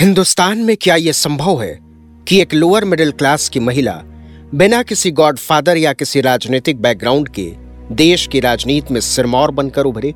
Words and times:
हिंदुस्तान 0.00 0.58
में 0.58 0.76
क्या 0.76 0.96
यह 0.96 1.12
संभव 1.12 1.62
है 1.62 1.78
कि 2.28 2.40
एक 2.40 2.54
लोअर 2.54 2.84
मिडिल 2.84 3.12
क्लास 3.12 3.48
की 3.48 3.60
महिला 3.60 3.92
बिना 4.54 4.82
किसी 4.82 5.10
गॉडफादर 5.10 5.76
या 5.76 5.92
किसी 5.92 6.20
राजनीतिक 6.20 6.82
बैकग्राउंड 6.82 7.28
के 7.28 7.52
देश 7.94 8.26
की 8.26 8.40
राजनीति 8.40 8.94
में 8.94 9.00
सिरमौर 9.00 9.50
बनकर 9.50 9.84
उभरे? 9.84 10.14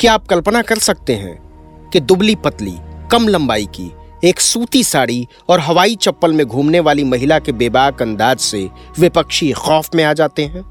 क्या 0.00 0.14
आप 0.14 0.26
कल्पना 0.26 0.62
कर 0.62 0.78
सकते 0.78 1.14
हैं 1.14 1.38
कि 1.92 2.00
दुबली 2.00 2.34
पतली, 2.34 2.74
कम 3.12 3.28
लंबाई 3.28 3.66
की, 3.66 3.92
एक 4.28 4.40
सूती 4.40 4.84
साड़ी 4.84 5.26
और 5.48 5.60
हवाई 5.60 5.96
चप्पल 5.96 6.32
में 6.32 6.46
घूमने 6.46 6.80
वाली 6.80 7.04
महिला 7.04 7.38
के 7.38 7.52
बेबाक 7.52 8.02
अंदाज 8.02 8.38
से 8.38 8.68
विपक्षी 8.98 9.52
खौफ 9.52 9.90
में 9.94 10.04
आ 10.04 10.12
जाते 10.12 10.44
हैं? 10.44 10.64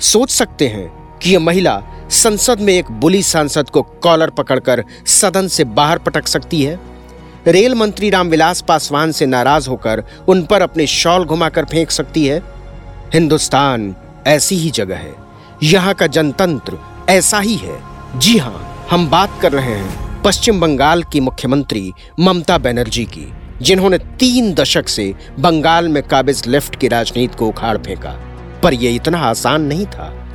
सोच 0.00 0.30
सकते 0.30 0.68
हैं 0.68 1.18
कि 1.18 1.32
यह 1.32 1.38
महिला 1.38 1.82
संसद 2.10 2.60
में 2.60 2.74
एक 2.74 2.90
बुली 2.90 3.22
सांसद 3.22 3.70
को 3.70 3.82
कॉलर 3.82 4.30
पकड़कर 4.30 4.84
सदन 5.06 5.48
से 5.48 5.64
बाहर 5.64 5.98
पटक 5.98 6.26
सकती 6.26 6.62
है? 6.62 6.97
रेल 7.48 7.74
मंत्री 7.74 8.10
रामविलास 8.10 8.60
पासवान 8.60 9.12
से 9.12 9.26
नाराज़ 9.26 9.68
होकर 9.68 10.02
उन 10.28 10.42
पर 10.42 10.62
अपने 10.62 10.86
शॉल 10.86 11.24
घुमाकर 11.24 11.64
फेंक 11.64 11.90
सकती 11.90 12.26
है। 12.26 12.42
हिंदुस्तान 13.14 13.96
ऐसी 14.26 14.56
ही 14.56 14.70
जगह 14.70 14.96
है। 14.96 15.14
यहाँ 15.62 15.94
का 15.94 16.06
जनतंत्र 16.06 16.78
ऐसा 17.08 17.40
ही 17.40 17.54
है। 17.54 17.78
जी 18.16 18.38
हाँ 18.38 18.86
हम 18.90 19.10
बात 19.10 19.38
कर 19.42 19.52
रहे 19.52 19.74
हैं 19.74 20.22
पश्चिम 20.22 20.60
बंगाल 20.60 21.02
की 21.02 21.20
मुख्यमंत्री 21.20 21.92
ममता 22.20 22.58
बनर्जी 22.58 23.04
की, 23.04 23.32
जिन्होंने 23.62 23.98
तीन 23.98 24.54
दशक 24.54 24.88
से 24.88 25.14
बंगाल 25.40 25.88
में 25.88 26.02
काबिज 26.02 26.42
लेफ़्ट 26.46 26.76
की 26.76 26.88
राजनीति 26.88 27.36
को 27.36 27.48
उखाड़ 27.48 27.78
फेंका। 27.78 28.10
पर 28.62 28.74
यह 28.74 28.94
इतना 28.94 29.18
आसान 29.18 29.62
नहीं 29.62 29.86
था। 29.86 30.28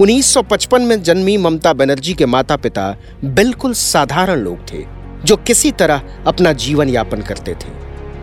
1955 0.00 0.82
में 0.82 1.02
जन्मी 1.02 1.36
ममता 1.36 1.72
बनर्जी 1.72 2.14
के 2.14 2.26
माता 2.26 2.56
पिता 2.56 2.96
बिल्कुल 3.24 3.72
साधारण 3.72 4.36
लोग 4.36 4.58
थे। 4.72 5.03
जो 5.24 5.36
किसी 5.38 5.70
तरह 5.72 6.02
अपना 6.26 6.52
जीवन 6.54 6.88
यापन 6.88 7.22
करते 7.22 7.54
थे। 7.54 7.70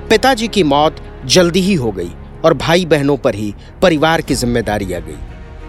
पिताजी 0.10 0.48
की 0.48 0.64
मौत 0.66 1.02
जल्दी 1.26 1.62
ही 1.62 1.74
हो 1.74 1.92
गई 1.92 2.12
और 2.46 2.54
भाई 2.58 2.86
बहनों 2.86 3.18
पर 3.18 3.36
ही 3.36 3.54
परिवार 3.82 4.22
की 4.22 4.36
ज़िम्मेदारी 4.36 4.94
आ 4.94 5.00
गई। 5.00 5.18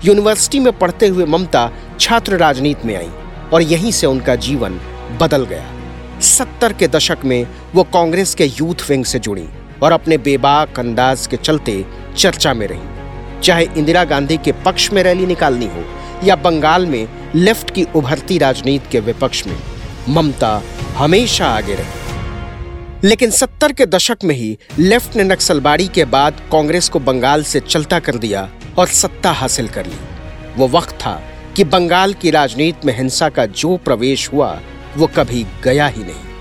यूनिवर्सिटी 0.05 0.61
में 0.61 0.73
पढ़ते 0.79 1.09
हुए 1.09 1.25
ममता 1.27 1.71
छात्र 2.01 2.37
राजनीति 2.37 2.89
में 2.89 2.95
आई 2.97 3.11
और 3.53 3.63
यहीं 3.63 3.93
से 3.93 4.07
उनका 4.07 4.37
जीवन 4.39 4.81
बदल 5.21 5.45
गया। 5.47 6.21
सत्तर 6.21 6.73
के 6.73 6.89
दशक 6.89 7.25
में 7.25 7.47
वो 7.75 7.83
कांग्रेस 7.93 8.35
के 8.35 8.45
यूथ 8.47 8.89
विंग 8.89 9.05
से 9.05 9.19
जुड़ी 9.19 9.49
और 9.83 9.93
अपने 9.93 10.19
बेबाक 10.21 10.79
अंदाज 10.79 11.27
के 11.27 11.37
चलते 11.37 11.85
चर्चा 12.17 12.55
में 12.55 12.67
रही। 12.67 13.41
चाहे 13.41 13.65
इंदिरा 13.77 14.05
गांधी 14.05 14.37
के 14.37 14.53
पक्ष 14.65 14.93
में 14.93 15.03
रैली 15.03 15.27
निकालनी 15.27 15.67
हो 15.67 15.85
या 16.25 16.37
बंगाल 16.39 16.87
में 16.87 17.07
लेफ़्ट 17.35 17.71
की 17.75 17.87
उभरती 17.97 18.39
राजनीति 18.39 18.91
के 18.93 19.01
विपक्ष 19.01 19.47
में 19.47 19.57
ममता 20.09 20.63
हमेशा 20.97 21.47
आगे 21.47 21.75
रहे। 21.75 22.03
लेकिन 23.09 23.31
सत्तर 23.31 23.73
के 23.73 23.87
दशक 23.87 24.17
में 24.25 24.35
ही 24.35 24.59
लेफ़्ट 24.79 25.17
ने 25.17 25.25
नक्सलबाड़ी 25.25 25.89
के 25.89 26.05
बाद 26.05 26.41
कांग्रेस 26.53 26.89
को 26.89 27.01
बंगाल 27.01 27.43
से 27.43 27.61
चलता 27.61 27.99
कर 27.99 28.15
दिया 28.15 28.51
और 28.79 28.87
सत्ता 28.87 29.31
हासिल 29.31 29.69
कर 29.69 29.87
ली। 29.87 29.97
वो 30.57 30.69
वक्त 30.69 30.95
था 30.95 31.23
कि 31.57 31.65
बंगाल 31.65 32.15
की 32.15 32.31
राजनीति 32.31 32.87
में 32.87 32.97
हिंसा 32.97 33.29
का 33.29 33.47
जो 33.47 33.77
प्रवेश 33.77 34.33
हुआ, 34.33 34.61
वो 34.97 35.07
कभी 35.07 35.47
गया 35.65 35.87
ही 35.87 36.03
नहीं। 36.03 36.33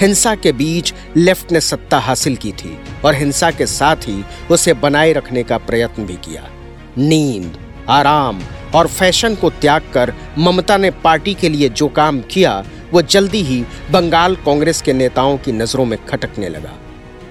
हिंसा 0.00 0.34
के 0.34 0.52
बीच 0.52 0.94
लेफ़्ट 1.16 1.52
ने 1.52 1.60
सत्ता 1.60 1.98
हासिल 1.98 2.36
की 2.36 2.52
थी 2.52 2.78
और 3.04 3.14
हिंसा 3.14 3.50
के 3.50 3.66
साथ 3.66 3.96
ही 3.96 4.24
उसे 4.50 4.74
बनाए 4.74 5.12
रखने 5.12 5.42
का 5.42 5.58
प्रयत्न 5.58 6.04
भी 6.06 6.14
किया। 6.14 6.50
नींद, 6.98 7.58
आराम 7.88 8.42
और 8.74 8.86
फ़ैशन 8.86 9.34
को 9.34 9.50
त्याग 9.50 9.82
कर 9.94 10.14
ममता 10.38 10.76
ने 10.76 10.90
पार्टी 10.90 11.34
के 11.34 11.48
लिए 11.48 11.68
जो 11.68 11.88
काम 11.88 12.20
किया 12.20 12.64
वो 12.92 13.02
जल्दी 13.04 13.42
ही 13.42 13.64
बंगाल 13.90 14.36
कांग्रेस 14.36 14.82
के 14.82 14.92
नेताओं 14.92 15.36
की 15.38 15.52
नज़रों 15.52 15.84
में 15.84 15.98
खटकने 16.06 16.48
लगा। 16.48 16.72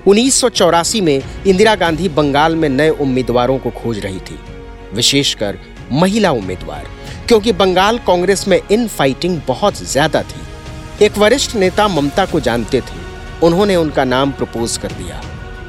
उन्नीस 0.08 0.40
सौ 0.42 0.50
चौरासी 0.50 1.02
में 1.02 1.22
इंदिरा 1.48 1.76
गांधी 1.76 2.10
बंगाल 2.12 2.56
में 2.56 2.68
नए 2.70 2.90
उम्मीदवारों 2.90 3.58
को 3.58 3.70
खोज 3.74 4.00
रही 4.00 4.20
थी, 4.20 4.40
विशेषकर 4.94 5.58
महिला 5.92 6.32
उम्मीदवार, 6.34 6.86
क्योंकि 7.28 7.52
बंगाल 7.54 7.98
कांग्रेस 8.08 8.48
में 8.48 8.60
इन 8.62 8.88
फाइटिंग 8.90 9.40
बहुत 9.48 9.82
ज़्यादा 9.84 10.22
थी। 10.24 11.06
एक 11.06 11.18
वरिष्ठ 11.18 11.56
नेता 11.56 11.88
ममता 11.88 12.26
को 12.26 12.40
जानते 12.40 12.82
थे, 12.82 13.00
उन्होंने 13.44 13.76
उनका 13.76 14.04
नाम 14.06 14.32
प्रपोज 14.32 14.78
कर 14.78 14.92
दिया। 14.94 15.22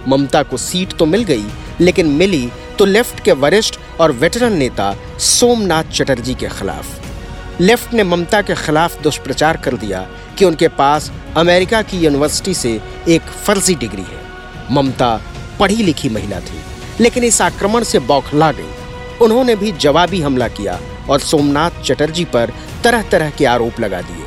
ममता 0.09 0.43
को 0.43 0.57
सीट 0.59 0.97
तो 0.99 1.07
मिल 1.07 1.25
गई, 1.25 1.45
लेकिन 1.81 2.07
मिली 2.13 2.49
तो 2.79 2.85
लेफ़्ट 2.85 3.21
के 3.21 3.33
वरिष्ठ 3.35 3.79
और 4.01 4.13
वेटरन 4.15 4.53
नेता 4.53 4.95
सोमनाथ 5.21 5.91
चटर्जी 5.93 6.35
के 6.35 6.49
खिलाफ। 6.49 7.08
लेफ़्ट 7.61 7.95
ने 7.95 8.03
ममता 8.05 8.41
के 8.43 8.55
खिलाफ 8.55 9.03
दुष्प्रचार 9.03 9.57
कर 9.57 9.77
दिया 9.77 10.07
कि 10.39 10.45
उनके 10.45 10.69
पास 10.71 11.11
अमेरिका 11.37 11.81
की 11.83 11.99
यूनिवर्सिटी 11.99 12.55
से 12.55 12.81
एक 13.09 13.23
फर्जी 13.47 13.75
डिग्री 13.75 14.03
है। 14.03 14.21
ममता 14.73 15.21
पढ़ी 15.61 15.77
लिखी 15.77 16.09
महिला 16.09 16.39
थी, 16.41 16.61
लेकिन 17.01 17.25
इस 17.25 17.41
आक्रमण 17.43 17.85
से 17.85 17.99
बौखला 18.01 18.51
गई। 18.53 19.19
उन्होंने 19.23 19.57
भी 19.57 19.73
जवाबी 19.75 20.21
हमला 20.21 20.49
किया 20.49 20.79
और 21.11 21.21
सोमनाथ 21.21 21.83
चटर्जी 21.83 22.25
पर 22.25 22.53
तरह 22.85 23.03
तरह 23.03 23.31
के 23.31 23.45
आरोप 23.47 23.81
लगा 23.81 24.01
दिए। 24.01 24.27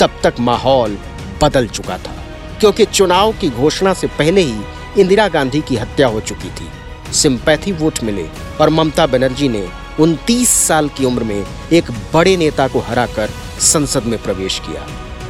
तब 0.00 0.18
तक 0.22 0.40
माहौल 0.40 0.98
बदल 1.42 1.66
चुका 1.68 1.98
था, 1.98 2.14
क्योंकि 2.60 2.84
चुनाव 2.84 3.32
की 3.32 3.50
घोषणा 3.50 3.92
से 3.94 4.06
पहले 4.18 4.40
ही 4.40 5.00
इंदिरा 5.00 5.28
गांधी 5.28 5.60
की 5.60 5.76
हत्या 5.76 6.06
हो 6.06 6.20
चुकी 6.22 6.50
थी। 6.50 7.12
सिंपैथी 7.12 7.72
वोट 7.72 8.02
मिले 8.02 8.26
और 8.60 8.70
ममता 8.70 9.06
बनर्जी 9.06 9.48
ने 9.48 9.66
उनतीस 10.00 10.48
साल 10.48 10.88
की 10.88 11.04
उम्र 11.04 11.24
में 11.24 11.46
एक 11.72 11.90
बड़े 12.14 12.36
नेता 12.36 12.68
को 12.68 12.78
हराकर 12.78 13.30
संसद 13.60 14.02
में 14.02 14.22
प्रवेश 14.22 14.58
किया। 14.58 14.86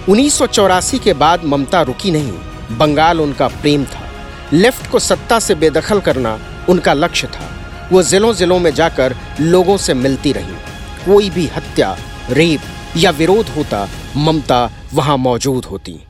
उन्नीस 0.09 0.39
के 1.05 1.13
बाद 1.13 1.45
ममता 1.45 1.83
रुकी 1.83 2.11
नहीं। 2.11 2.33
बंगाल 2.79 3.21
उनका 3.21 3.49
प्रेम 3.49 3.85
था। 3.85 4.09
लेफ़्ट 4.53 4.91
को 4.91 4.99
सत्ता 4.99 5.39
से 5.39 5.55
बेदखल 5.55 6.01
करना 6.01 6.41
उनका 6.69 6.93
लक्ष्य 6.93 7.27
था। 7.27 7.49
वो 7.93 8.03
जिलों 8.03 8.35
जिलों 8.35 8.59
में 8.59 8.75
जाकर 8.75 9.17
लोगों 9.41 9.77
से 9.77 9.95
मिलती 9.95 10.33
रही। 10.33 10.55
कोई 11.05 11.31
भी 11.31 11.47
हत्या, 11.47 11.99
रेप 12.31 12.61
या 12.97 13.11
विरोध 13.11 13.49
होता, 13.49 13.89
ममता 14.17 14.71
वहाँ 14.95 15.17
मौजूद 15.17 15.65
होती। 15.65 16.01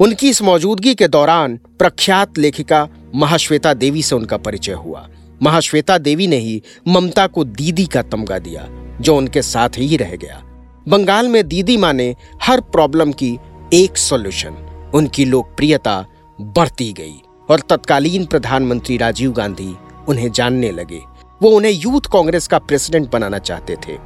उनकी 0.00 0.28
इस 0.28 0.42
मौजूदगी 0.42 0.94
के 0.94 1.08
दौरान 1.08 1.56
प्रख्यात 1.78 2.38
लेखिका 2.38 2.88
महाश्वेता 3.14 3.74
देवी 3.74 4.02
से 4.02 4.14
उनका 4.14 4.36
परिचय 4.36 4.72
हुआ। 4.72 5.08
महाश्वेता 5.42 5.98
देवी 5.98 6.26
ने 6.26 6.36
ही 6.36 6.62
ममता 6.88 7.26
को 7.26 7.44
दीदी 7.44 7.86
का 7.86 8.02
तमगा 8.02 8.38
दिया, 8.38 8.66
जो 9.00 9.16
उनके 9.16 9.42
साथ 9.42 9.78
ही 9.78 9.96
रह 9.96 10.14
गया। 10.16 10.42
बंगाल 10.88 11.28
में 11.28 11.46
दीदी 11.48 11.76
माँ 11.76 11.92
ने 11.92 12.14
हर 12.42 12.60
प्रॉब्लम 12.62 13.12
की 13.12 13.38
एक 13.74 13.96
सॉल्यूशन, 13.98 14.56
उनकी 14.94 15.24
लोकप्रियता 15.24 16.04
बढ़ती 16.38 16.92
गई 16.92 17.20
और 17.48 17.60
तत्कालीन 17.60 18.24
प्रधानमंत्री 18.24 18.96
राजीव 18.96 19.32
गांधी 19.32 19.74
उन्हें 20.08 20.30
जानने 20.30 20.70
लगे। 20.70 21.00
वो 21.40 21.50
उन्हें 21.50 21.72
यूथ 21.72 22.10
कांग्रेस 22.12 22.46
का 22.46 22.58
प्रेसिडेंट 22.58 23.10
बनाना 23.10 23.38
चाहते 23.40 23.76
थे। 23.78 23.96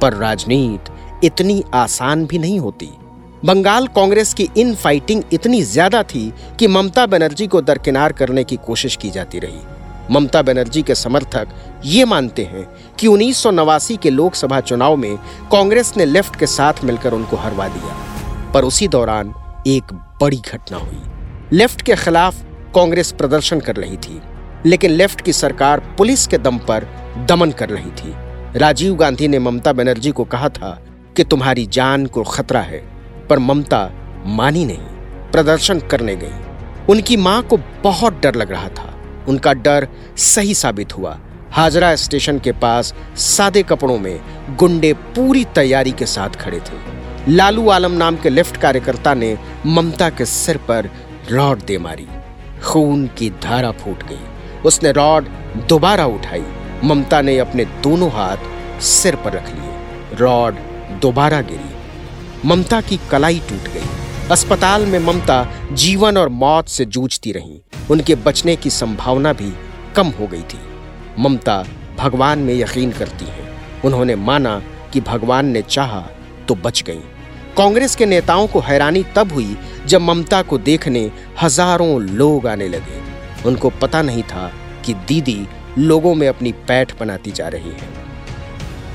पर 0.00 0.14
राजनीति 0.14 1.26
इतनी 1.26 1.62
आसान 1.74 2.24
भी 2.26 2.38
नहीं 2.38 2.58
होती। 2.60 2.88
बंगाल 3.44 3.86
कांग्रेस 3.86 4.32
की 4.34 4.48
इन 4.56 4.74
फाइटिंग 4.74 5.22
इतनी 5.32 5.62
ज़्यादा 5.64 6.02
थी 6.04 6.32
कि 6.58 6.66
ममता 6.68 7.06
बनर्जी 7.06 7.46
को 7.46 7.60
दरकिनार 7.60 8.12
करने 8.12 8.44
की 8.44 8.56
कोशिश 8.56 8.96
की 8.96 9.10
जाती 9.10 9.38
रही। 9.38 9.60
ममता 10.10 10.42
बनर्जी 10.42 10.82
के 10.82 10.94
समर्थक 10.94 11.48
ये 11.84 12.04
मानते 12.04 12.44
हैं 12.44 12.66
कि 12.98 13.06
उन्नीस 13.06 13.36
सौ 13.36 13.50
नवासी 13.50 13.96
के 13.96 14.10
लोकसभा 14.10 14.60
चुनाव 14.60 14.96
में 14.96 15.16
कांग्रेस 15.52 15.92
ने 15.96 16.04
लेफ़्ट 16.04 16.36
के 16.36 16.46
साथ 16.46 16.84
मिलकर 16.84 17.12
उनको 17.12 17.36
हरवा 17.36 17.68
दिया। 17.68 18.50
पर 18.52 18.64
उसी 18.64 18.88
दौरान 18.88 19.32
एक 19.66 19.92
बड़ी 20.20 20.36
घटना 20.36 20.78
हुई। 20.78 21.02
लेफ़्ट 21.52 21.82
के 21.82 21.94
खिलाफ 21.94 22.42
कांग्रेस 22.74 23.12
प्रदर्शन 23.12 23.60
कर 23.60 23.76
रही 23.76 23.96
थी, 23.96 24.20
लेकिन 24.66 24.90
लेफ़्ट 24.90 25.20
की 25.20 25.32
सरकार 25.32 25.80
पुलिस 25.98 26.26
के 26.26 26.38
दम 26.38 26.58
पर 26.58 26.86
दमन 27.28 27.50
कर 27.50 27.68
रही 27.68 27.90
थी। 27.90 28.14
राजीव 28.58 28.94
गांधी 28.94 29.28
ने 29.28 29.38
ममता 29.38 29.72
बनर्जी 29.72 30.10
को 30.10 30.24
कहा 30.24 30.48
था 30.48 30.70
कि 31.16 31.24
तुम्हारी 31.24 31.66
जान 31.66 32.06
को 32.06 32.22
खतरा 32.22 32.60
है, 32.60 32.78
पर 33.28 33.38
ममता 33.38 33.90
मानी 34.26 34.64
नहीं, 34.64 35.30
प्रदर्शन 35.32 35.80
करने 35.80 36.16
गई। 36.16 36.86
उनकी 36.88 37.16
माँ 37.16 37.42
को 37.42 37.56
बहुत 37.82 38.20
डर 38.20 38.34
लग 38.34 38.50
रहा 38.50 38.68
था। 38.68 38.91
उनका 39.28 39.52
डर 39.52 39.88
सही 40.16 40.54
साबित 40.54 40.96
हुआ। 40.98 41.18
हाजरा 41.50 41.96
स्टेशन 41.96 42.38
के 42.38 42.52
पास 42.52 42.94
सादे 43.16 43.62
कपड़ों 43.62 43.98
में 43.98 44.20
गुंडे 44.56 44.92
पूरी 44.92 45.44
तैयारी 45.44 45.92
के 45.92 46.06
साथ 46.06 46.30
खड़े 46.30 46.60
थे। 46.60 47.32
लालू 47.32 47.68
आलम 47.68 47.92
नाम 47.92 48.16
के 48.16 48.30
लेफ़्ट 48.30 48.56
कार्यकर्ता 48.56 49.14
ने 49.14 49.38
ममता 49.66 50.10
के 50.10 50.24
सिर 50.26 50.56
पर 50.56 50.90
रॉड 51.30 51.62
दे 51.62 51.78
मारी। 51.78 52.06
खून 52.64 53.06
की 53.06 53.30
धारा 53.30 53.70
फूट 53.70 54.02
गई। 54.02 54.20
उसने 54.66 54.92
रॉड 54.92 55.28
दोबारा 55.68 56.06
उठाई। 56.06 56.44
ममता 56.84 57.20
ने 57.22 57.38
अपने 57.38 57.64
दोनों 57.64 58.10
हाथ 58.10 58.80
सिर 58.80 59.16
पर 59.16 59.32
रख 59.32 59.48
लिए। 59.48 60.16
रॉड 60.16 60.56
दोबारा 61.02 61.40
गिरी। 61.40 62.48
ममता 62.48 62.80
की 62.80 63.00
कलाई 63.10 63.42
टूट 63.48 63.72
गई। 63.72 63.88
अस्पताल 64.30 64.86
में 64.86 64.98
ममता 64.98 65.46
जीवन 65.72 66.16
और 66.16 66.28
मौत 66.28 66.68
से 66.68 66.84
जूझती 66.84 67.32
रहीं। 67.32 67.60
उनके 67.90 68.14
बचने 68.14 68.56
की 68.56 68.70
संभावना 68.70 69.32
भी 69.32 69.52
कम 69.96 70.08
हो 70.08 70.26
गई 70.26 70.42
थी। 70.42 70.58
ममता 71.18 71.64
भगवान 71.98 72.38
में 72.38 72.54
यकीन 72.54 72.92
करती 72.92 73.24
है। 73.24 73.50
उन्होंने 73.84 74.14
माना 74.16 74.60
कि 74.92 75.00
भगवान 75.00 75.46
ने 75.46 75.62
चाहा 75.62 76.00
तो 76.48 76.54
बच 76.54 76.82
गई। 76.82 77.00
कांग्रेस 77.56 77.96
के 77.96 78.06
नेताओं 78.06 78.46
को 78.46 78.60
हैरानी 78.60 79.04
तब 79.16 79.32
हुई 79.32 79.56
जब 79.86 80.00
ममता 80.00 80.42
को 80.42 80.58
देखने 80.58 81.10
हज़ारों 81.42 82.00
लोग 82.02 82.46
आने 82.46 82.68
लगे। 82.68 83.00
उनको 83.46 83.70
पता 83.70 84.02
नहीं 84.02 84.22
था 84.22 84.50
कि 84.84 84.94
दीदी 85.08 85.46
लोगों 85.78 86.14
में 86.14 86.26
अपनी 86.28 86.52
पैठ 86.68 86.98
बनाती 87.00 87.30
जा 87.30 87.48
रही 87.48 87.70
है। 87.70 87.90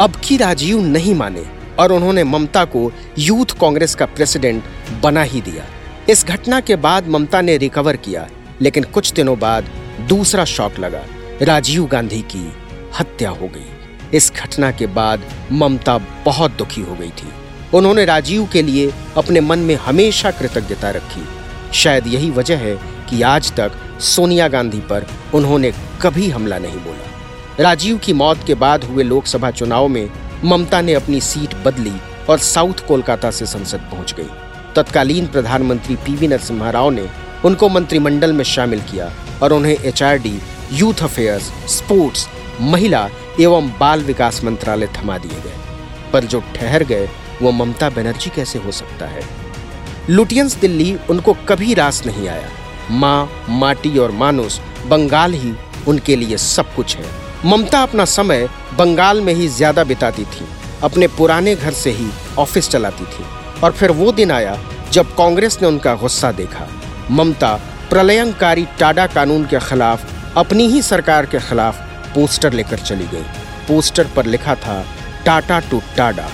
अब 0.02 0.16
की 0.26 0.38
राजीव 0.38 0.82
नहीं 0.82 1.16
माने 1.16 1.46
और 1.80 1.92
उन्होंने 1.92 2.24
ममता 2.24 2.64
को 2.66 2.92
यूथ 3.20 3.60
कांग्रेस 3.60 3.96
का 3.96 4.06
प्रेसिडेंट 4.06 4.64
बना 5.04 5.22
ही 5.24 5.42
दिया। 5.42 5.66
इस 6.10 6.26
घटना 6.26 6.60
के 6.60 6.76
बाद 6.76 7.08
ममता 7.08 7.42
ने 7.42 7.58
रिकवर 7.58 7.96
किया 7.98 8.28
लेकिन 8.62 8.84
कुछ 8.84 9.14
दिनों 9.14 9.40
बाद 9.40 9.66
दूसरा 10.10 10.46
शॉक 10.46 10.80
लगा। 10.80 11.02
राजीव 11.42 11.86
गांधी 11.86 12.22
की 12.22 12.54
हत्या 13.00 13.30
हो 13.30 13.48
गई। 13.48 14.18
इस 14.18 14.32
घटना 14.36 14.72
के 14.72 14.88
बाद 14.88 15.22
ममता 15.52 15.98
बहुत 15.98 16.52
दुखी 16.52 16.82
हो 16.82 16.96
गई 16.96 17.10
थी। 17.10 17.30
उन्होंने 17.74 18.06
राजीव 18.06 18.50
के 18.54 18.62
लिए 18.62 18.94
अपने 19.18 19.40
मन 19.40 19.60
में 19.60 19.76
हमेशा 19.76 20.32
कृतज्ञता 20.32 20.90
रखी। 20.90 21.28
शायद 21.74 22.08
यही 22.08 22.32
वजह 22.32 22.58
है 22.58 22.76
कि 23.10 23.22
आज 23.22 23.52
तक 23.52 23.72
सोनिया 24.02 24.48
गांधी 24.48 24.80
पर 24.80 25.06
उन्होंने 25.34 25.74
कभी 26.02 26.30
हमला 26.30 26.58
नहीं 26.58 26.80
बोला। 26.80 27.64
राजीव 27.64 27.98
की 27.98 28.14
मौत 28.14 28.40
के 28.48 28.54
बाद 28.54 28.84
हुए 28.84 29.04
लोकसभा 29.04 29.52
चुनाव 29.52 29.88
में 29.88 30.10
ममता 30.46 30.82
ने 30.82 30.94
अपनी 30.94 31.22
सीट 31.22 31.56
बदली 31.56 31.94
और 32.30 32.38
साउथ 32.38 32.88
कोलकाता 32.88 33.32
से 33.32 33.46
संसद 33.46 33.78
पहुँच 33.78 34.14
गई। 34.14 34.30
तत्कालीन 34.76 35.28
प्रधानमंत्री 35.28 35.96
पीवी 35.96 36.28
नरसिम्हा 36.28 36.70
राव 36.70 36.90
ने 36.90 37.08
उनको 37.46 37.70
मंत्रिमंडल 37.70 38.34
में 38.34 38.44
शामिल 38.44 38.82
किया 38.82 39.12
और 39.44 39.54
उन्हें 39.54 39.78
एचआरडी, 39.78 40.40
यूथ 40.74 41.04
अफेयर्स, 41.04 41.52
स्पोर्ट्स, 41.68 42.28
महिला 42.62 43.10
एवं 43.40 43.70
बाल 43.80 44.02
विकास 44.02 44.44
मंत्रालय 44.44 44.88
थमा 44.88 45.18
दिए 45.18 45.42
गए। 45.42 46.12
पर 46.14 46.24
जो 46.24 46.40
ठहर 46.56 46.84
गए, 46.84 47.10
वो 47.42 47.52
ममता 47.52 47.90
बनर्जी 47.90 48.30
कैसे 48.30 48.60
हो 48.60 48.72
सकता 48.72 49.06
है? 49.06 49.22
लुटियंस 50.10 50.56
दिल्ली 50.56 50.98
उनको 51.10 51.34
कभी 51.48 51.74
रास 51.74 52.06
नहीं 52.06 52.28
आया। 52.28 52.50
माँ, 52.92 53.30
माटी 53.50 53.98
और 53.98 54.12
मानुस 54.12 54.60
बंगाल 54.88 55.34
ही 55.34 55.54
उनके 55.88 56.16
लिए 56.16 56.38
सब 56.38 56.74
कुछ 56.76 56.96
है। 56.98 57.06
ममता 57.46 57.82
अपना 57.84 58.06
समय 58.06 58.50
बंगाल 58.78 59.22
में 59.22 59.34
ही 59.34 59.48
ज़्यादा 59.48 59.84
बिताती 59.84 60.24
थी। 60.26 60.48
अपने 60.84 61.08
पुराने 61.08 61.56
घर 61.56 61.72
से 61.72 61.92
ही 61.92 62.08
ऑफ़िस 62.40 62.70
चलाती 62.70 63.06
थी। 63.06 63.26
और 63.64 63.72
फिर 63.72 63.92
वो 63.92 64.12
दिन 64.12 64.32
आया 64.32 64.58
जब 64.92 65.16
कांग्रेस 65.16 65.58
ने 65.62 65.68
उनका 65.68 65.94
गुस्सा 65.96 66.32
देखा। 66.32 66.68
ममता 67.12 67.62
प्रलयंकारी 67.90 68.66
टाडा 68.80 69.08
कानून 69.08 69.46
के 69.46 69.60
खिलाफ, 69.60 70.14
अपनी 70.38 70.68
ही 70.68 70.82
सरकार 70.82 71.26
के 71.26 71.40
खिलाफ 71.40 71.82
पोस्टर 72.16 72.54
लेकर 72.54 72.80
चली 72.80 73.08
गई। 73.08 73.24
पोस्टर 73.68 74.08
पर 74.16 74.26
लिखा 74.26 74.56
था, 74.56 74.86
टाटा 75.26 75.60
टू 75.60 75.82
टाडा। 75.98 76.30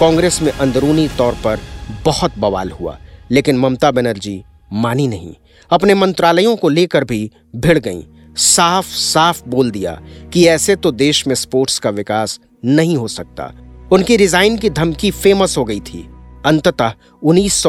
कांग्रेस 0.00 0.42
में 0.42 0.52
अंदरूनी 0.52 1.08
तौर 1.08 1.32
पर 1.32 1.60
बहुत 2.04 2.38
बवाल 2.38 2.70
हुआ, 2.70 2.98
लेकिन 3.30 3.58
ममता 3.58 3.90
बनर्जी 3.90 4.44
मानी 4.72 5.08
नहीं। 5.08 5.34
अपने 5.70 5.94
मंत्रालयों 5.94 6.56
को 6.56 6.68
लेकर 6.68 7.04
भी 7.04 7.30
भिड़ 7.56 7.78
गईं। 7.78 8.02
साफ़ 8.36 8.86
साफ़ 8.86 9.42
बोल 9.48 9.70
दिया 9.70 10.00
कि 10.32 10.46
ऐसे 10.46 10.76
तो 10.76 10.92
देश 10.92 11.26
में 11.26 11.34
स्पोर्ट्स 11.34 11.78
का 11.78 11.90
विकास 11.90 12.40
नहीं 12.64 12.96
हो 12.96 13.08
सकता। 13.08 13.52
उनकी 13.92 14.16
रिजाइन 14.16 14.58
की 14.58 14.70
धमकी 14.70 15.10
फ़ेमस 15.10 15.58
हो 15.58 15.64
गई 15.64 15.80
थी। 15.80 16.08
अंततः 16.46 16.92
उन्नीस 17.22 17.66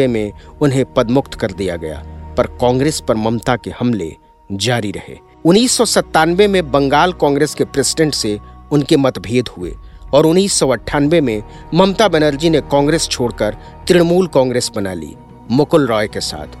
में 0.00 0.32
उन्हें 0.60 0.84
पदमुक्त 0.94 1.34
कर 1.34 1.52
दिया 1.52 1.76
गया, 1.76 2.02
पर 2.38 2.46
कांग्रेस 2.60 3.00
पर 3.00 3.16
ममता 3.16 3.56
के 3.56 3.70
हमले 3.80 4.14
जारी 4.50 4.90
रहे। 4.90 5.16
उन्नीस 5.44 5.80
में 6.30 6.70
बंगाल 6.70 7.12
कांग्रेस 7.12 7.54
के 7.54 7.64
प्रेसिडेंट 7.64 8.14
से 8.14 8.38
उनके 8.72 8.96
मतभेद 8.96 9.48
हुए, 9.48 9.74
और 10.14 10.26
उन्नीस 10.26 10.62
में 10.62 11.42
ममता 11.74 12.08
बनर्जी 12.08 12.50
ने 12.50 12.60
कांग्रेस 12.60 13.08
छोड़कर 13.08 13.56
तृणमूल 13.88 14.26
कांग्रेस 14.26 14.70
बना 14.76 14.94
ली, 14.94 15.14
मुकुल 15.50 15.86
रॉय 15.86 16.08
के 16.08 16.20
साथ। 16.20 16.56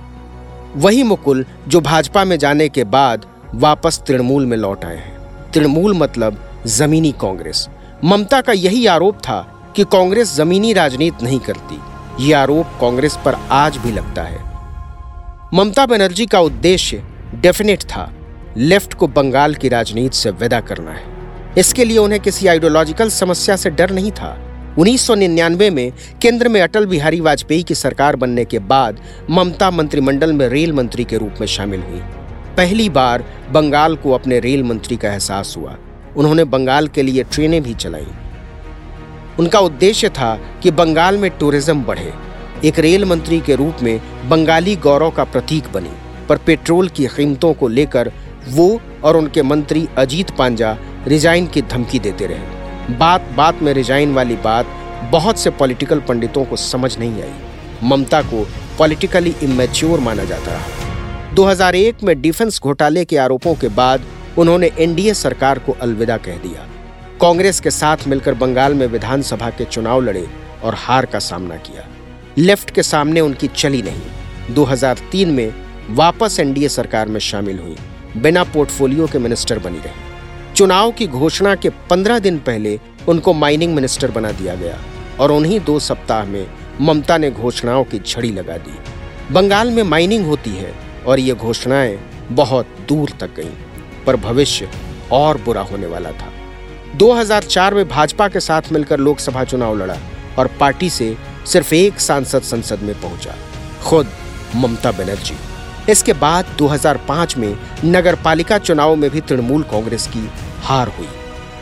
वही 0.76 1.02
मुकुल 1.02 1.44
जो 1.68 1.80
भाजपा 1.80 2.24
में 2.24 2.38
जाने 2.38 2.68
के 2.68 2.84
बाद 2.84 3.26
वापस 3.54 4.02
तृणमूल 4.06 4.46
में 4.46 4.56
लौट 4.56 4.84
आए 4.84 4.96
हैं। 4.96 5.50
तृणमूल 5.52 5.94
मतलब 5.94 6.42
जमीनी 6.66 7.12
कांग्रेस। 7.12 7.68
ममता 8.04 8.40
का 8.40 8.52
यही 8.52 8.86
आरोप 8.86 9.18
था 9.18 9.57
कि 9.78 9.84
कांग्रेस 9.84 10.34
जमीनी 10.36 10.72
राजनीति 10.72 11.24
नहीं 11.24 11.38
करती। 11.38 11.78
ये 12.26 12.32
आरोप 12.32 12.66
कांग्रेस 12.80 13.18
पर 13.24 13.34
आज 13.50 13.76
भी 13.76 13.92
लगता 13.92 14.22
है। 14.22 14.38
ममता 15.54 15.86
बनर्जी 15.86 16.26
का 16.26 16.40
उद्देश्य 16.40 17.02
डेफिनेट 17.34 17.82
था, 17.82 18.12
लेफ़्ट 18.56 18.94
को 18.94 19.06
बंगाल 19.06 19.54
की 19.54 19.68
राजनीति 19.68 20.16
से 20.16 20.30
विदा 20.30 20.60
करना 20.60 20.90
है। 20.90 21.54
इसके 21.58 21.84
लिए 21.84 21.98
उन्हें 21.98 22.20
किसी 22.20 22.46
आइडियोलॉजिकल 22.46 23.10
समस्या 23.10 23.56
से 23.56 23.70
डर 23.70 23.90
नहीं 23.90 24.12
था। 24.12 24.36
1999 24.78 25.70
में 25.70 25.92
केंद्र 26.22 26.48
में 26.48 26.60
अटल 26.60 26.86
बिहारी 26.86 27.20
वाजपेयी 27.20 27.62
की 27.62 27.74
सरकार 27.74 28.16
बनने 28.16 28.44
के 28.44 28.58
बाद 28.58 29.00
ममता 29.30 29.70
मंत्रिमंडल 29.70 30.32
में 30.32 30.48
रेल 30.48 30.72
मंत्री 30.72 31.04
के 31.04 31.18
रूप 31.18 31.34
में 31.40 31.46
शामिल 31.46 31.80
हुई। 31.80 32.00
पहली 32.56 32.88
बार 32.88 33.24
बंगाल 33.50 33.96
को 33.96 34.12
अपने 34.12 34.40
रेल 34.40 34.64
मंत्री 34.64 34.96
का 34.96 35.12
एहसास 35.12 35.54
हुआ। 35.58 35.76
उन्होंने 36.16 36.44
बंगाल 36.44 36.88
के 36.88 37.02
लिए 37.02 37.22
ट्रेनें 37.22 37.62
भी 37.62 37.74
चलाई। 37.74 38.06
उनका 39.38 39.58
उद्देश्य 39.60 40.08
था 40.08 40.34
कि 40.62 40.70
बंगाल 40.70 41.16
में 41.16 41.30
टूरिज़्म 41.30 41.82
बढ़े। 41.84 42.12
एक 42.64 42.78
रेल 42.78 43.04
मंत्री 43.04 43.40
के 43.40 43.54
रूप 43.54 43.82
में 43.82 44.00
बंगाली 44.28 44.74
गौरव 44.76 45.10
का 45.10 45.24
प्रतीक 45.24 45.72
बनी, 45.72 45.90
पर 46.28 46.36
पेट्रोल 46.36 46.88
की 46.88 47.06
कीमतों 47.06 47.52
को 47.54 47.68
लेकर 47.68 48.12
वो 48.48 48.80
और 49.04 49.16
उनके 49.16 49.42
मंत्री 49.42 49.86
अजीत 49.98 50.30
पांजा 50.30 50.76
रिजाइन 51.06 51.46
की 51.46 51.62
धमकी 51.62 51.98
देते 51.98 52.26
रहे। 52.26 52.96
बात 52.96 53.28
बात 53.36 53.62
में 53.62 53.72
रिजाइन 53.74 54.14
वाली 54.14 54.36
बात 54.36 54.66
बहुत 55.12 55.38
से 55.38 55.50
पॉलिटिकल 55.50 56.00
पंडितों 56.00 56.44
को 56.44 56.56
समझ 56.56 56.98
नहीं 56.98 57.22
आई। 57.22 57.88
ममता 57.88 58.22
को 58.22 58.46
पॉलिटिकली 58.78 59.34
इमेच्योर 59.42 60.00
माना 60.00 60.24
जाता 60.24 60.52
रहा। 60.52 61.34
2001 61.34 62.02
में 62.04 62.20
डिफेंस 62.22 62.60
घोटाले 62.62 63.04
के 63.04 63.16
आरोपों 63.16 63.54
के 63.54 63.68
बाद 63.68 64.04
उन्होंने 64.38 64.70
एनडीए 64.78 65.14
सरकार 65.14 65.58
को 65.58 65.76
अलविदा 65.82 66.16
कह 66.16 66.36
दिया। 66.36 66.66
कांग्रेस 67.20 67.60
के 67.60 67.70
साथ 67.70 67.96
मिलकर 68.08 68.34
बंगाल 68.34 68.74
में 68.74 68.86
विधानसभा 68.86 69.50
के 69.50 69.64
चुनाव 69.64 70.00
लड़े 70.00 70.26
और 70.64 70.74
हार 70.74 71.06
का 71.06 71.18
सामना 71.18 71.56
किया। 71.56 71.86
लेफ़्ट 72.38 72.70
के 72.70 72.82
सामने 72.82 73.20
उनकी 73.20 73.48
चली 73.48 73.82
नहीं। 73.82 74.54
2003 74.54 75.30
में 75.30 75.52
वापस 75.90 76.40
एनडीए 76.40 76.68
सरकार 76.68 77.08
में 77.08 77.20
शामिल 77.20 77.58
हुई। 77.58 77.76
बिना 78.16 78.44
पोर्टफोलियो 78.44 79.06
के 79.06 79.18
मिनिस्टर 79.18 79.58
बनी 79.58 79.78
रही। 79.78 80.54
चुनाव 80.56 80.92
की 80.92 81.06
घोषणा 81.06 81.54
के 81.54 81.68
पंद्रह 81.68 82.18
दिन 82.18 82.38
पहले 82.38 82.80
उनको 83.08 83.32
माइनिंग 83.32 83.74
मिनिस्टर 83.74 84.10
बना 84.10 84.32
दिया 84.32 84.54
गया 84.54 84.78
और 85.20 85.32
उन्हीं 85.32 85.60
दो 85.60 85.78
सप्ताह 85.78 86.24
में 86.24 86.46
ममता 86.80 87.18
ने 87.18 87.30
घोषणाओं 87.30 87.84
की 87.84 87.98
झड़ी 87.98 88.32
लगा 88.32 88.56
दी। 88.56 88.78
बंगाल 89.34 89.70
में 89.70 89.82
माइनिंग 89.82 90.26
होती 90.26 90.50
है 90.50 90.74
और 91.06 91.18
ये 91.18 91.34
घोषणाएँ 91.34 91.98
बहुत 92.30 92.66
दूर 92.88 93.10
तक 93.20 93.34
गईं, 93.36 93.54
पर 94.06 94.16
भविष्य 94.16 94.70
और 95.12 95.38
बुरा 95.38 95.62
होने 95.62 95.86
वाला 95.86 96.10
था। 96.10 96.32
2004 96.98 97.74
में 97.74 97.88
भाजपा 97.88 98.26
के 98.28 98.40
साथ 98.40 98.62
मिलकर 98.72 98.98
लोकसभा 98.98 99.42
चुनाव 99.44 99.76
लड़ा 99.78 99.96
और 100.38 100.46
पार्टी 100.60 100.88
से 100.90 101.16
सिर्फ़ 101.46 101.74
एक 101.74 102.00
सांसद 102.00 102.42
संसद 102.42 102.80
में 102.80 102.94
पहुँचा, 103.00 103.34
खुद 103.84 104.08
ममता 104.56 104.92
बनर्जी। 104.92 105.36
इसके 105.92 106.12
बाद 106.12 106.46
2005 106.58 107.36
में 107.36 107.56
नगर 107.84 108.14
पालिका 108.14 108.58
चुनाव 108.58 108.94
में 108.96 109.08
भी 109.10 109.20
तृणमूल 109.20 109.62
कांग्रेस 109.62 110.06
की 110.06 110.28
हार 110.62 110.88
हुई। 110.88 111.08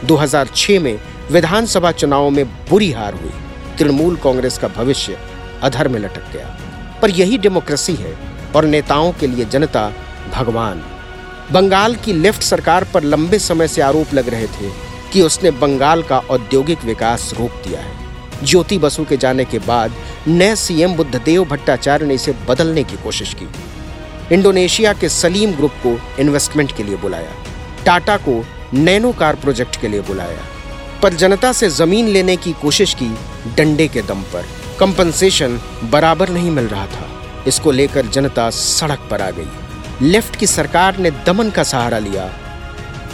2006 0.05 0.79
में 0.79 0.99
विधानसभा 1.31 1.93
चुनाव 1.93 2.31
में 2.31 2.45
बुरी 2.71 2.91
हार 2.93 3.15
हुई। 3.15 3.33
तृणमूल 3.79 4.17
कांग्रेस 4.17 4.59
का 4.59 4.69
भविष्य 4.69 5.19
अधर 5.63 5.89
में 5.89 6.01
लटक 6.01 6.33
गया। 6.33 6.57
पर 7.03 7.11
यही 7.11 7.39
डेमोक्रेसी 7.39 7.95
है 7.95 8.17
और 8.57 8.65
नेताओं 8.65 9.13
के 9.13 9.27
लिए 9.27 9.45
जनता 9.45 9.91
भगवान। 10.35 10.83
बंगाल 11.53 11.95
की 11.95 12.13
लेफ़्ट 12.13 12.43
सरकार 12.43 12.85
पर 12.95 13.03
लंबे 13.03 13.39
समय 13.39 13.69
से 13.69 13.83
आरोप 13.83 14.15
लग 14.15 14.29
रहे 14.29 14.47
थे 14.47 14.86
कि 15.17 15.23
उसने 15.23 15.51
बंगाल 15.51 16.03
का 16.03 16.19
औद्योगिक 16.19 16.85
विकास 16.85 17.35
रोक 17.39 17.51
दिया 17.51 17.81
है। 17.81 17.97
ज्योति 18.45 18.79
बसु 18.79 19.05
के 19.05 19.17
जाने 19.17 19.45
के 19.45 19.59
बाद 19.59 19.93
नए 20.29 20.57
सीएम 20.57 20.95
बुद्धदेव 20.95 21.45
भट्टाचार्य 21.45 22.07
ने 22.07 22.15
इसे 22.15 22.33
बदलने 22.33 22.85
की 22.85 22.97
कोशिश 22.97 23.35
की। 23.35 23.49
इंडोनेशिया 24.35 24.93
के 24.93 25.09
सलीम 25.09 25.53
ग्रुप 25.53 25.73
को 25.87 26.01
इन्वेस्टमेंट 26.21 26.77
के 26.77 26.83
लिए 26.83 26.97
बुलाया। 26.97 27.31
टाटा 27.87 28.17
को 28.17 28.47
नैनो 28.75 29.13
कार 29.13 29.35
प्रोजेक्ट 29.35 29.81
के 29.81 29.89
लिए 29.89 30.01
बुलाया। 30.01 30.39
पर 31.03 31.15
जनता 31.15 31.53
से 31.53 31.69
ज़मीन 31.69 32.09
लेने 32.09 32.37
की 32.37 32.53
कोशिश 32.53 32.95
की 32.95 33.19
डंडे 33.57 33.89
के 33.89 34.03
दम 34.03 34.23
पर। 34.23 34.49
कंपनसेशन 34.81 35.61
बराबर 35.85 36.29
नहीं 36.29 36.51
मिल 36.51 36.65
रहा 36.65 36.87
था। 36.87 37.09
इसको 37.47 37.71
लेकर 37.71 38.07
जनता 38.07 38.51
सड़क 38.51 39.09
पर 39.11 39.23
आ 39.23 39.31
गई। 39.31 39.49
लेफ़्ट 40.03 40.37
की 40.37 40.47
सरकार 40.47 40.99
ने 40.99 41.11
दमन 41.11 41.51
का 41.51 41.63
सहारा 41.63 41.99
लिया। 41.99 42.41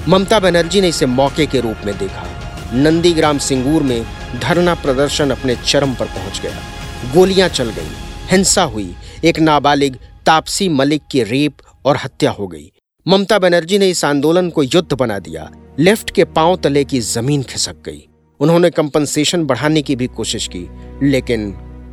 ममता 0.08 0.40
बनर्जी 0.40 0.80
ने 0.80 0.88
इसे 0.88 1.06
मौके 1.06 1.46
के 1.46 1.60
रूप 1.60 1.76
में 1.86 1.98
देखा। 1.98 2.26
नंदीग्राम 2.74 3.38
सिंगूर 3.38 3.82
में 3.82 4.06
धरना 4.40 4.74
प्रदर्शन 4.74 5.30
अपने 5.30 5.56
चरम 5.56 5.94
पर 5.94 6.06
पहुँच 6.06 6.40
गया। 6.40 7.12
गोलियाँ 7.14 7.48
चल 7.48 7.70
गई। 7.70 7.90
हिंसा 8.30 8.62
हुई। 8.62 8.94
एक 9.24 9.40
नाबालिग, 9.40 9.96
तापसी 10.26 10.68
मलिक 10.68 11.02
की 11.10 11.22
रेप 11.22 11.56
और 11.84 11.96
हत्या 11.96 12.30
हो 12.30 12.46
गई। 12.46 12.72
ममता 13.08 13.38
बनर्जी 13.38 13.78
ने 13.78 13.90
इस 13.90 14.04
आंदोलन 14.04 14.50
को 14.50 14.62
युद्ध 14.62 14.92
बना 14.92 15.18
दिया। 15.18 15.50
लेफ़्ट 15.78 16.10
के 16.10 16.24
पाँव 16.24 16.56
तले 16.56 16.84
की 16.84 17.00
ज़मीन 17.00 17.42
खिसक 17.42 17.76
गई। 17.86 18.08
उन्होंने 18.40 18.70
कंपनसेशन 18.70 19.44
बढ़ाने 19.44 19.82
की 19.82 19.96
भी 19.96 20.06
कोशिश 20.06 20.50
की, 20.56 20.68
लेकिन 21.02 21.50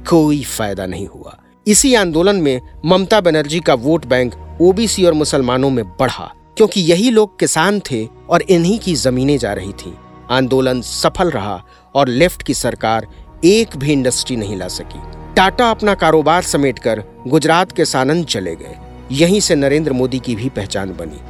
कोई 0.09 0.43
फ़ायदा 0.43 0.85
नहीं 0.85 1.07
हुआ। 1.07 1.37
इसी 1.67 1.95
आंदोलन 1.95 2.35
में 2.35 2.61
ममता 2.85 3.21
बनर्जी 3.21 3.59
का 3.59 3.73
वोट 3.73 4.05
बैंक 4.05 4.57
ओबीसी 4.61 5.05
और 5.05 5.13
मुसलमानों 5.13 5.69
में 5.69 5.85
बढ़ा। 5.85 6.33
क्योंकि 6.59 6.81
यही 6.81 7.09
लोग 7.09 7.39
किसान 7.39 7.79
थे 7.79 8.07
और 8.29 8.41
इन्हीं 8.41 8.79
की 8.79 8.95
जमीनें 8.95 9.37
जा 9.37 9.53
रही 9.53 9.71
थी। 9.71 9.93
आंदोलन 10.31 10.81
सफल 10.81 11.29
रहा 11.29 11.63
और 11.95 12.07
लेफ़्ट 12.07 12.43
की 12.43 12.53
सरकार 12.53 13.07
एक 13.43 13.77
भी 13.77 13.93
इंडस्ट्री 13.93 14.35
नहीं 14.35 14.57
ला 14.57 14.67
सकी। 14.67 14.99
टाटा 15.35 15.69
अपना 15.71 15.93
कारोबार 15.93 16.41
समेटकर 16.41 17.03
गुजरात 17.27 17.71
के 17.71 17.85
सानंद 17.85 18.25
चले 18.25 18.55
गए। 18.55 18.75
यहीं 19.11 19.39
से 19.39 19.55
नरेंद्र 19.55 19.93
मोदी 19.93 20.19
की 20.19 20.35
भी 20.35 20.49
पहचान 20.49 20.89
बनी। 20.89 21.21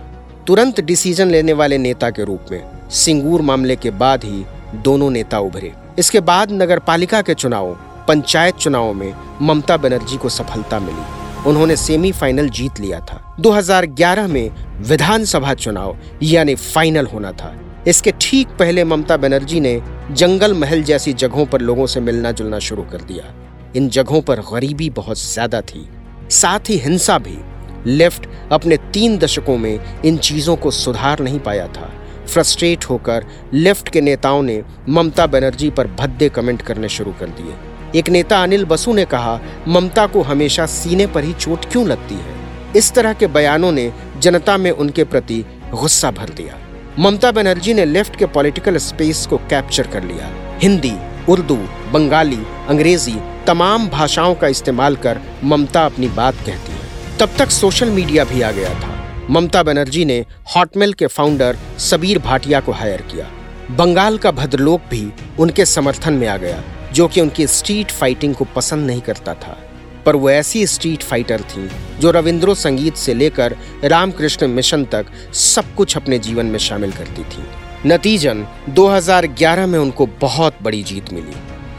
तुरंत 0.47 0.79
डिसीज़न 0.79 1.27
लेने 1.27 1.53
वाले 1.53 1.77
नेता 1.77 2.09
के 2.09 2.23
रूप 2.23 2.45
में 2.51 2.89
सिंगूर 2.89 3.41
मामले 3.41 3.75
के 3.75 3.91
बाद 3.91 4.23
ही 4.23 4.45
दोनों 4.75 5.09
नेता 5.09 5.39
उभरे। 5.39 5.73
इसके 5.99 6.19
बाद 6.19 6.51
नगर 6.51 6.79
पालिका 6.79 7.21
के 7.21 7.33
चुनाव, 7.33 7.73
पंचायत 8.07 8.55
चुनावों 8.55 8.93
में 8.93 9.13
ममता 9.41 9.77
बनर्जी 9.77 10.17
को 10.17 10.29
सफलता 10.29 10.79
मिली। 10.79 11.18
उन्होंने 11.47 11.75
सेमीफाइनल 11.75 12.49
जीत 12.49 12.79
लिया 12.79 12.99
था। 12.99 13.35
2011 13.39 14.27
में 14.27 14.51
विधानसभा 14.79 15.53
चुनाव, 15.53 15.97
यानी 16.23 16.55
फाइनल 16.55 17.05
होना 17.05 17.31
था। 17.31 17.53
इसके 17.87 18.11
ठीक 18.21 18.47
पहले 18.49 18.83
ममता 18.83 19.17
बनर्जी 19.17 19.59
ने 19.59 19.81
जंगल 20.11 20.53
महल 20.53 20.83
जैसी 20.83 21.13
जगहों 21.13 21.45
पर 21.45 21.61
लोगों 21.61 21.85
से 21.85 21.99
मिलना 21.99 22.31
जुलना 22.31 22.59
शुरू 22.59 22.83
कर 22.83 23.01
दिया। 23.01 23.33
इन 23.75 23.89
जगहों 23.89 24.21
पर 24.21 24.39
गरीबी 24.51 24.89
बहुत 24.89 25.19
ज़्यादा 25.19 25.61
थी। 25.61 25.87
साथ 26.31 26.69
ही 26.69 26.77
हिंसा 26.77 27.17
भी। 27.17 27.37
लेफ़्ट 27.85 28.27
अपने 28.51 28.77
तीन 28.93 29.17
दशकों 29.17 29.57
में 29.57 29.79
इन 30.05 30.17
चीज़ों 30.17 30.55
को 30.55 30.71
सुधार 30.71 31.19
नहीं 31.19 31.39
पाया 31.39 31.67
था। 31.67 31.89
फ्रस्ट्रेट 32.27 32.85
होकर 32.85 33.25
लेफ़्ट 33.53 33.89
के 33.89 34.01
नेताओं 34.01 34.41
ने 34.43 34.61
ममता 34.89 35.25
बनर्जी 35.27 35.69
पर 35.69 35.87
भद्दे 35.99 36.29
कमेंट 36.29 36.61
करने 36.61 36.89
शुरू 36.89 37.11
कर 37.11 37.29
दिए। 37.29 37.53
एक 37.95 38.09
नेता 38.09 38.43
अनिल 38.43 38.65
बसु 38.65 38.93
ने 38.93 39.05
कहा, 39.05 39.39
ममता 39.67 40.07
को 40.07 40.21
हमेशा 40.21 40.65
सीने 40.65 41.07
पर 41.07 41.23
ही 41.23 41.33
चोट 41.33 41.65
क्यों 41.65 41.87
लगती 41.87 42.15
है? 42.15 42.35
इस 42.75 42.93
तरह 42.93 43.13
के 43.13 43.27
बयानों 43.27 43.71
ने 43.71 43.93
जनता 44.19 44.57
में 44.57 44.71
उनके 44.71 45.03
प्रति 45.03 45.45
गुस्सा 45.71 46.11
भर 46.11 46.29
दिया। 46.29 46.57
ममता 46.99 47.31
बनर्जी 47.31 47.73
ने 47.73 47.85
लेफ़्ट 47.85 48.15
के 48.15 48.25
पॉलिटिकल 48.25 48.77
स्पेस 48.77 49.25
को 49.25 49.37
कैप्चर 49.37 49.87
कर 49.87 50.03
लिया। 50.03 50.57
हिंदी, 50.63 50.93
उर्दू, 51.29 51.55
बंगाली, 51.91 52.45
अंग्रेज़ी 52.67 53.15
तमाम 53.47 53.89
भाषाओं 53.89 54.35
का 54.35 54.47
इस्तेमाल 54.47 54.95
कर 54.95 55.19
ममता 55.43 55.85
अपनी 55.85 56.07
बात 56.07 56.35
कहती 56.35 56.71
है। 56.71 57.17
तब 57.19 57.29
तक 57.37 57.49
सोशल 57.49 57.89
मीडिया 57.89 58.23
भी 58.23 58.41
आ 58.41 58.51
गया 58.51 58.69
था। 58.69 59.17
ममता 59.29 59.63
बनर्जी 59.63 60.05
ने 60.05 60.25
हॉटमेल 60.55 60.93
के 60.93 61.07
फाउंडर 61.07 61.57
सबीर 61.79 62.19
भाटिया 62.19 62.59
को 62.59 62.71
हायर 62.71 63.01
किया। 63.01 63.27
बंगाल 63.75 64.17
का 64.17 64.31
भद्रलोक 64.31 64.81
भी 64.89 65.13
उनके 65.39 65.65
समर्थन 65.65 66.13
में 66.13 66.27
आ 66.27 66.37
गया। 66.37 66.63
जो 66.93 67.07
कि 67.07 67.21
उनकी 67.21 67.47
स्ट्रीट 67.47 67.91
फाइटिंग 67.91 68.35
को 68.35 68.45
पसंद 68.45 68.87
नहीं 68.87 69.01
करता 69.01 69.33
था। 69.33 69.65
पर 70.05 70.15
वो 70.15 70.29
ऐसी 70.29 70.67
स्ट्रीट 70.67 71.03
फाइटर 71.03 71.41
थी, 71.41 71.69
जो 71.99 72.11
रविंद्रो 72.11 72.55
संगीत 72.55 72.95
से 72.95 73.13
लेकर 73.13 73.57
रामकृष्ण 73.83 74.47
मिशन 74.47 74.85
तक 74.85 75.05
सब 75.33 75.75
कुछ 75.75 75.97
अपने 75.97 76.19
जीवन 76.19 76.45
में 76.45 76.59
शामिल 76.59 76.91
करती 76.91 77.23
थी। 77.23 77.43
नतीजन 77.85 78.47
2011 78.69 79.67
में 79.67 79.79
उनको 79.79 80.05
बहुत 80.05 80.55
बड़ी 80.61 80.83
जीत 80.83 81.13
मिली। 81.13 81.33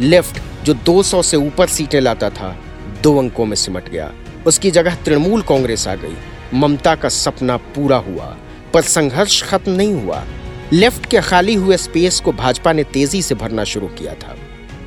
लेफ़्ट, 0.08 0.64
जो 0.64 0.74
200 0.74 1.22
से 1.22 1.36
ऊपर 1.36 1.66
सीटें 1.66 2.00
लाता 2.00 2.30
था, 2.30 2.56
दो 3.02 3.18
अंकों 3.18 3.46
में 3.46 3.56
सिमट 3.56 3.88
गया। 3.88 4.12
उसकी 4.46 4.70
जगह 4.70 4.94
तृणमूल 4.94 5.42
कांग्रेस 5.42 5.88
आ 5.88 5.94
गई। 5.94 6.16
ममता 6.54 6.94
का 6.94 7.08
सपना 7.08 7.56
पूरा 7.56 7.96
हुआ, 7.96 8.36
पर 8.74 8.82
संघर्ष 8.82 9.42
खत्म 9.42 9.72
नहीं 9.72 9.94
हुआ। 9.94 10.24
लेफ़्ट 10.72 11.06
के 11.06 11.20
खाली 11.20 11.54
हुए 11.54 11.76
स्पेस 11.76 12.20
को 12.20 12.32
भाजपा 12.32 12.72
ने 12.72 12.84
तेज़ी 12.84 13.22
से 13.22 13.34
भरना 13.34 13.64
शुरू 13.64 13.86
किया 13.86 14.14
था। 14.14 14.36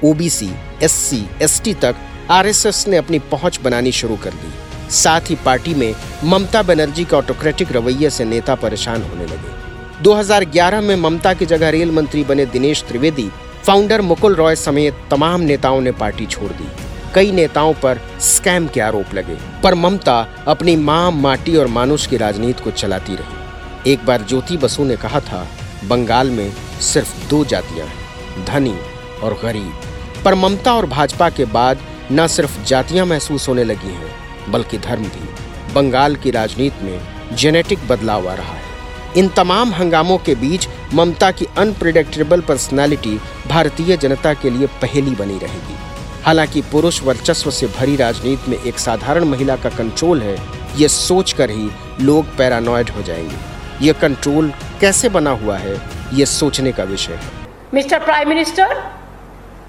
ओबीसी, 0.04 0.50
एससी, 0.84 1.24
एसटी 1.42 1.74
तक 1.74 1.96
आरएसएस 2.32 2.88
ने 2.88 2.98
अपनी 2.98 3.20
पहुँच 3.32 3.60
बनानी 3.64 3.92
शुरू 3.92 4.16
कर 4.16 4.32
दी। 4.32 4.92
साथ 4.92 5.30
ही 5.30 5.36
पार्टी 5.36 5.74
में 5.74 5.94
ममता 6.24 6.62
बनर्जी 6.64 7.04
के 7.06 7.16
ऑटोक्रेटिक 7.16 7.72
रवैये 7.72 8.10
से 8.10 8.26
नेता 8.26 8.56
परेशान 8.56 9.04
होने 9.04 9.26
लगे। 9.26 10.04
2011 10.04 10.82
में 10.82 10.96
ममता 10.96 11.34
की 11.34 11.46
जगह 11.46 11.70
रेल 11.70 11.92
मंत्री 11.92 12.24
बने 12.24 12.46
दिनेश 12.46 12.84
त्रिवेदी 12.84 13.30
फाउंडर 13.68 14.02
मुकुल 14.02 14.36
रॉय 14.36 14.56
समेत 14.56 14.96
तमाम 15.12 15.42
नेताओं 15.42 15.82
ने 15.82 15.92
पार्टी 15.92 16.26
छोड़ 16.26 16.52
दी। 16.52 16.68
कई 17.16 17.32
नेताओं 17.32 17.74
पर 17.74 18.00
स्कैम 18.22 18.68
के 18.68 18.82
आरोप 18.82 19.14
लगे, 19.14 19.38
पर 19.64 19.74
ममता 19.74 20.20
अपनी 20.48 20.76
माँ, 20.76 21.12
माटी 21.12 21.56
और 21.56 21.68
मानुष 21.68 22.08
की 22.08 22.18
राजनीति 22.18 22.64
को 22.64 22.72
चलाती 22.72 23.16
रही। 23.16 23.92
एक 23.92 24.06
बार 24.06 24.26
ज्योति 24.30 24.58
बसु 24.58 24.84
ने 24.84 24.96
कहा 24.96 25.20
था, 25.20 25.48
बंगाल 25.86 26.30
में 26.30 26.52
सिर्फ़ 26.82 27.30
दो 27.30 27.44
जातियाँ 27.46 27.88
हैं, 27.88 28.46
धनी 28.46 28.76
और 29.24 29.40
गरीब। 29.44 29.93
पर 30.26 30.36
ममता 30.36 30.74
और 30.74 30.86
भाजपा 30.86 31.30
के 31.30 31.46
बाद 31.46 31.80
न 32.12 32.28
सिर्फ़ 32.28 32.64
जातियाँ 32.64 33.06
महसूस 33.06 33.48
होने 33.50 33.64
लगी 33.64 33.94
हैं, 33.94 34.12
बल्कि 34.52 34.78
धर्म 34.78 35.04
भी। 35.04 35.74
बंगाल 35.74 36.16
की 36.16 36.32
राजनीति 36.32 36.86
में 36.86 37.36
जेनेटिक 37.36 37.88
बदलाव 37.88 38.30
आ 38.30 38.34
रहा 38.34 38.54
है। 38.54 38.72
इन 39.18 39.28
तमाम 39.28 39.74
हंगामों 39.74 40.18
के 40.18 40.36
बीच 40.36 40.68
ममता 40.94 41.32
की 41.32 41.46
अनप्रिडिक्टेबल 41.58 42.42
पर्सनालिटी 42.42 43.20
भारतीय 43.48 43.98
जनता 43.98 44.34
के 44.34 44.50
लिए 44.50 44.68
पहली 44.68 45.16
बनी 45.16 45.38
रहेगी। 45.38 45.78
हालाँकि 46.24 46.62
पुरुष 46.62 47.02
वर्चस्व 47.04 47.52
से 47.52 47.68
भरी 47.68 47.96
राजनीति 47.96 48.52
में 48.52 48.58
एक 48.64 48.80
साधारण 48.80 49.24
महिला 49.24 49.56
का 49.56 49.70
कंट्रोल 49.70 50.22
है, 50.22 50.38
ये 50.78 50.88
सोचकर 50.88 51.50
ही 51.50 51.70
लोग 52.02 52.36
पैरानॉइड 52.38 52.90
हो 52.90 53.02
जाएँगे। 53.02 53.86
ये 53.86 53.94
कंट्रोल 53.94 54.52
कैसे 54.82 55.10
बना 55.10 55.32
हुआ 55.32 55.58
है, 55.58 55.82
ये 56.14 56.26
सोचने 56.26 56.72
का 56.72 56.84
विषय 56.84 57.14
है। 57.14 57.32
Mister 57.74 58.00
prime 58.00 58.30
minister 58.30 59.03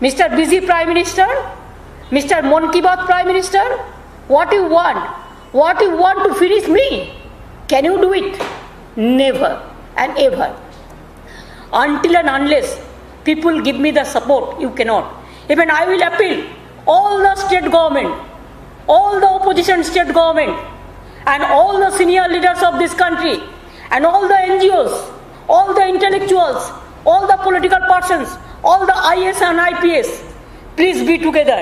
Mr. 0.01 0.29
Busy 0.37 0.61
Prime 0.61 0.89
Minister, 0.89 1.27
Mr. 2.11 2.43
Mon 2.43 2.73
Ki 2.73 2.83
Prime 2.83 3.27
Minister, 3.29 3.63
what 4.27 4.53
you 4.53 4.67
want? 4.67 4.99
What 5.53 5.81
you 5.81 5.97
want 5.97 6.25
to 6.27 6.35
finish 6.35 6.67
me? 6.67 7.15
Can 7.69 7.85
you 7.85 8.01
do 8.01 8.13
it? 8.13 8.43
Never 8.97 9.63
and 9.97 10.19
ever. 10.19 10.59
Until 11.73 12.17
and 12.17 12.29
unless 12.29 12.81
people 13.25 13.61
give 13.63 13.79
me 13.79 13.93
the 13.93 14.05
support, 14.05 14.61
you 14.61 14.71
cannot. 14.71 15.25
Even 15.49 15.71
I 15.71 15.87
will 15.87 16.03
appeal 16.03 16.45
all 16.89 17.19
the 17.19 17.37
state 17.37 17.71
government, 17.71 18.13
all 18.89 19.21
the 19.21 19.29
opposition 19.29 19.85
state 19.85 20.13
government, 20.13 20.59
and 21.27 21.43
all 21.45 21.79
the 21.79 21.97
senior 21.97 22.27
leaders 22.29 22.63
of 22.65 22.81
this 22.81 22.95
country, 22.95 23.39
and 23.93 24.05
all 24.05 24.27
the 24.27 24.35
NGOs, 24.35 25.13
all 25.49 25.73
the 25.73 25.87
intellectuals, 25.87 26.73
all 27.07 27.29
the 27.29 27.37
political 27.37 27.79
persons 27.89 28.37
all 28.65 28.87
the 28.87 28.97
IS 29.15 29.41
and 29.43 29.61
IPS, 29.63 30.23
please 30.77 31.07
be 31.07 31.19
together. 31.19 31.61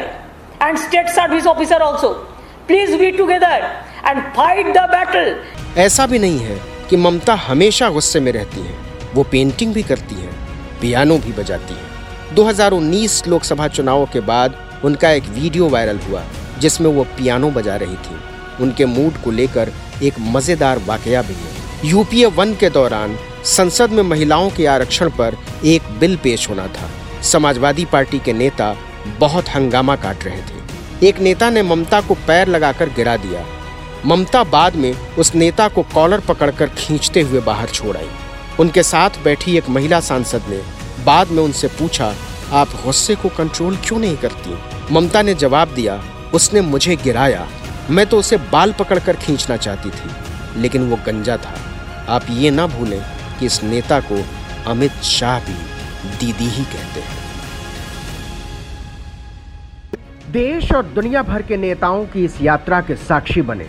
And 0.61 0.79
state 0.79 1.09
service 1.11 1.47
officer 1.47 1.79
also, 1.83 2.27
please 2.69 2.97
be 2.97 3.11
together 3.13 3.57
and 4.05 4.23
fight 4.35 4.67
the 4.69 4.87
battle. 4.89 5.31
ऐसा 5.79 6.07
भी 6.07 6.19
नहीं 6.19 6.39
है 6.41 6.59
कि 6.91 6.97
ममता 6.97 7.35
हमेशा 7.47 7.89
गुस्से 7.91 8.21
में 8.21 8.31
रहती 8.33 8.61
है 8.61 8.75
वो 9.15 9.23
पेंटिंग 9.33 9.73
भी 9.75 9.83
करती 9.83 10.15
है 10.15 10.31
पियानो 10.81 11.17
भी 11.19 11.33
बजाती 11.33 11.75
है 11.75 12.35
2019 12.37 13.27
लोकसभा 13.29 13.69
चुनावों 13.69 14.07
के 14.13 14.21
बाद 14.29 14.57
उनका 14.85 15.11
एक 15.11 15.25
वीडियो 15.39 15.69
वायरल 15.69 15.99
हुआ 16.09 16.23
जिसमें 16.61 16.91
वो 16.93 17.05
पियानो 17.17 17.51
बजा 17.51 17.77
रही 17.83 17.97
थी 18.07 18.21
उनके 18.65 18.87
मूड 18.87 19.23
को 19.25 19.31
लेकर 19.31 19.73
एक 20.03 20.15
मज़ेदार 20.35 20.79
वाकया 20.87 21.23
भी 21.23 21.35
है 21.35 21.91
यूपीए 21.91 22.27
वन 22.39 22.55
के 22.61 22.71
दौरान 22.71 23.17
संसद 23.45 23.91
में 23.91 24.03
महिलाओं 24.03 24.51
के 24.51 24.67
आरक्षण 24.67 25.09
पर 25.11 25.37
एक 25.65 25.83
बिल 26.01 26.17
पेश 26.17 26.49
होना 26.49 26.67
था। 26.67 26.89
समाजवादी 27.23 27.85
पार्टी 27.85 28.19
के 28.19 28.33
नेता 28.33 28.75
बहुत 29.19 29.49
हंगामा 29.49 29.97
काट 29.97 30.25
रहे 30.25 30.41
थे। 30.41 31.09
एक 31.09 31.19
नेता 31.21 31.49
ने 31.51 31.63
ममता 31.63 32.01
को 32.01 32.15
पैर 32.27 32.49
लगाकर 32.49 32.89
गिरा 32.89 33.17
दिया। 33.17 33.45
ममता 34.07 34.43
बाद 34.45 34.77
में 34.77 34.93
उस 35.19 35.35
नेता 35.35 35.69
को 35.69 35.83
कॉलर 35.83 36.21
पकड़कर 36.21 36.69
खींचते 36.69 37.21
हुए 37.21 37.41
बाहर 37.41 37.69
छोड़ 37.69 37.97
आई। 37.97 38.09
उनके 38.61 38.83
साथ 38.83 39.11
बैठी 39.25 39.57
एक 39.57 39.69
महिला 39.69 40.01
सांसद 40.01 40.43
ने 40.49 40.61
बाद 41.05 41.29
में 41.29 41.43
उनसे 41.43 41.69
पूछा, 41.69 42.15
आप 42.53 42.69
गुस्से 42.85 43.15
को 43.15 43.29
कंट्रोल 43.29 43.77
क्यों 43.77 43.99
नहीं 43.99 44.17
करती? 44.17 44.59
ममता 44.91 45.23
ने 45.23 45.35
जवाब 45.35 45.69
दिया, 45.69 46.03
उसने 46.35 46.61
मुझे 46.61 46.97
गिराया। 46.97 47.49
मैं 47.91 48.07
तो 48.07 48.19
उसे 48.19 48.37
बाल 48.53 48.73
पकड़कर 48.73 49.17
खींचना 49.17 49.57
चाहती 49.57 49.91
थी, 49.91 50.61
लेकिन 50.61 50.89
वो 50.91 50.97
गंजा 51.07 51.37
था। 51.37 51.55
आप 52.09 52.27
ये 52.31 52.51
ना 52.51 52.67
भूलें 52.67 53.01
कि 53.43 53.47
इस 53.47 53.63
नेता 53.63 54.01
को 54.01 54.25
अमित 54.67 54.93
शाह 54.93 55.41
भी 55.41 55.53
दीदी 56.17 56.45
ही 56.45 56.65
कहते 56.65 57.01
हैं। 57.01 57.21
देश 60.33 60.73
और 60.73 60.83
दुनिया 60.83 61.23
भर 61.23 61.43
के 61.43 61.57
नेताओं 61.57 62.07
की 62.07 62.25
इस 62.25 62.41
यात्रा 62.43 62.81
के 62.81 62.97
साक्षी 62.97 63.43
बने 63.43 63.69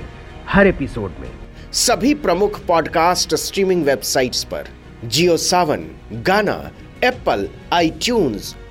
हर 0.49 0.67
एपिसोड 0.67 1.11
में। 1.19 1.31
सभी 1.73 2.13
प्रमुख 2.13 2.65
पॉडकास्ट 2.65 3.35
स्ट्रीमिंग 3.35 3.85
वेबसाइट्स 3.85 4.43
पर 4.43 4.67
जियो 5.05 5.37
सावन 5.37 5.85
गाना 6.13 6.71
एप्पल 7.03 7.49
आई 7.73 7.93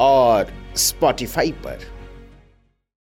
और 0.00 0.52
स्पॉटिफाई 0.76 1.50
पर। 1.50 1.91